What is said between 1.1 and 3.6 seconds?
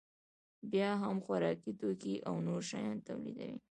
خوراکي توکي او نور شیان تولیدوي